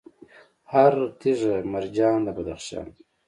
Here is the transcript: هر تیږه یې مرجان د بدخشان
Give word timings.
هر 0.71 0.93
تیږه 1.19 1.53
یې 1.57 1.67
مرجان 1.73 2.19
د 2.25 2.29
بدخشان 2.37 2.87